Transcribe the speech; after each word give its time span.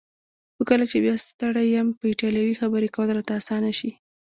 خو 0.55 0.61
کله 0.69 0.85
چې 0.91 0.97
بیا 1.03 1.13
ستړی 1.29 1.67
یم 1.75 1.87
په 1.99 2.05
ایټالوي 2.11 2.53
خبرې 2.61 2.87
کول 2.95 3.07
راته 3.17 3.31
اسانه 3.41 3.71
شي. 3.79 3.91